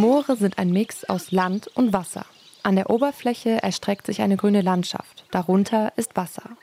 [0.00, 2.24] Moore sind ein Mix aus Land und Wasser.
[2.62, 5.26] An der Oberfläche erstreckt sich eine grüne Landschaft.
[5.30, 6.56] Darunter ist Wasser.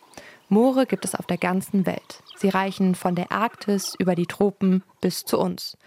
[0.50, 2.24] Moore gibt es auf der ganzen Welt.
[2.36, 5.78] Sie reichen von der Arktis über die Tropen bis zu uns.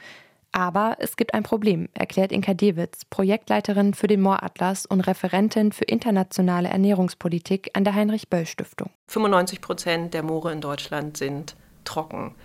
[0.52, 5.86] Aber es gibt ein Problem, erklärt Inka Dewitz, Projektleiterin für den Mooratlas und Referentin für
[5.86, 8.90] internationale Ernährungspolitik an der Heinrich-Böll-Stiftung.
[9.08, 12.36] 95 Prozent der Moore in Deutschland sind trocken.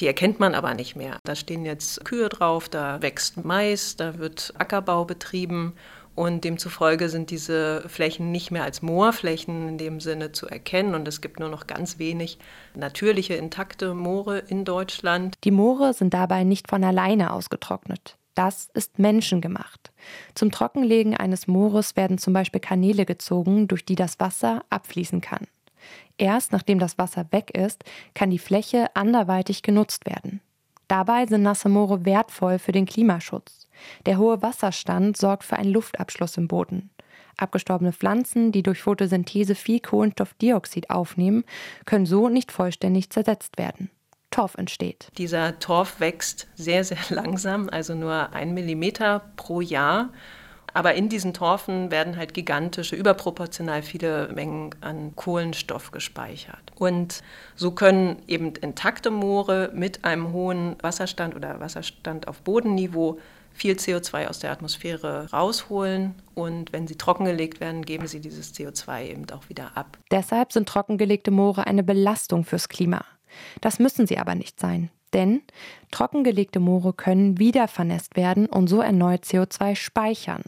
[0.00, 1.18] Die erkennt man aber nicht mehr.
[1.24, 5.74] Da stehen jetzt Kühe drauf, da wächst Mais, da wird Ackerbau betrieben
[6.16, 10.94] und demzufolge sind diese Flächen nicht mehr als Moorflächen in dem Sinne zu erkennen.
[10.94, 12.38] Und es gibt nur noch ganz wenig
[12.74, 15.34] natürliche, intakte Moore in Deutschland.
[15.44, 18.16] Die Moore sind dabei nicht von alleine ausgetrocknet.
[18.34, 19.92] Das ist menschengemacht.
[20.34, 25.46] Zum Trockenlegen eines Moores werden zum Beispiel Kanäle gezogen, durch die das Wasser abfließen kann.
[26.18, 30.40] Erst nachdem das Wasser weg ist, kann die Fläche anderweitig genutzt werden.
[30.88, 33.68] Dabei sind nasse Moore wertvoll für den Klimaschutz.
[34.06, 36.90] Der hohe Wasserstand sorgt für einen Luftabschluss im Boden.
[37.36, 41.44] Abgestorbene Pflanzen, die durch Photosynthese viel Kohlenstoffdioxid aufnehmen,
[41.84, 43.90] können so nicht vollständig zersetzt werden.
[44.30, 45.08] Torf entsteht.
[45.18, 50.10] Dieser Torf wächst sehr, sehr langsam, also nur ein Millimeter pro Jahr.
[50.76, 56.70] Aber in diesen Torfen werden halt gigantische, überproportional viele Mengen an Kohlenstoff gespeichert.
[56.74, 57.22] Und
[57.54, 63.18] so können eben intakte Moore mit einem hohen Wasserstand oder Wasserstand auf Bodenniveau
[63.54, 69.06] viel CO2 aus der Atmosphäre rausholen und wenn sie trockengelegt werden, geben sie dieses CO2
[69.06, 69.96] eben auch wieder ab.
[70.10, 73.02] Deshalb sind trockengelegte Moore eine Belastung fürs Klima.
[73.62, 74.90] Das müssen sie aber nicht sein.
[75.14, 75.40] Denn
[75.90, 80.42] trockengelegte Moore können wieder vernässt werden und so erneut CO2 speichern.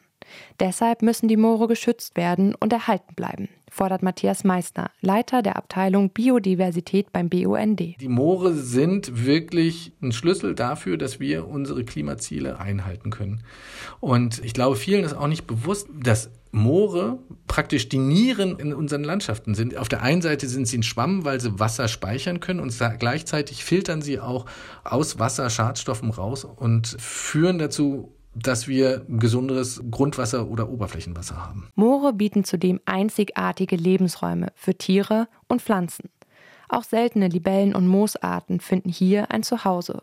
[0.60, 6.10] Deshalb müssen die Moore geschützt werden und erhalten bleiben, fordert Matthias Meissner, Leiter der Abteilung
[6.10, 7.80] Biodiversität beim BUND.
[8.00, 13.42] Die Moore sind wirklich ein Schlüssel dafür, dass wir unsere Klimaziele einhalten können.
[14.00, 19.04] Und ich glaube, vielen ist auch nicht bewusst, dass Moore praktisch die Nieren in unseren
[19.04, 19.76] Landschaften sind.
[19.76, 23.64] Auf der einen Seite sind sie ein Schwamm, weil sie Wasser speichern können und gleichzeitig
[23.64, 24.47] filtern sie auch
[24.84, 31.69] aus Wasser Schadstoffen raus und führen dazu, dass wir gesunderes Grundwasser oder Oberflächenwasser haben.
[31.75, 36.10] Moore bieten zudem einzigartige Lebensräume für Tiere und Pflanzen.
[36.69, 40.03] Auch seltene Libellen und Moosarten finden hier ein Zuhause.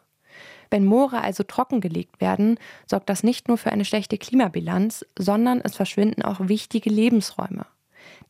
[0.72, 2.58] Wenn Moore also trockengelegt werden,
[2.88, 7.66] sorgt das nicht nur für eine schlechte Klimabilanz, sondern es verschwinden auch wichtige Lebensräume.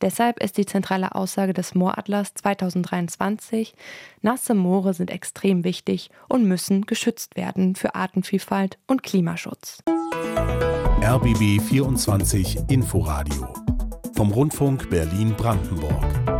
[0.00, 3.74] Deshalb ist die zentrale Aussage des Mooratlas 2023,
[4.22, 9.82] nasse Moore sind extrem wichtig und müssen geschützt werden für Artenvielfalt und Klimaschutz.
[11.02, 13.52] RBB 24 Inforadio
[14.16, 16.35] vom Rundfunk Berlin-Brandenburg.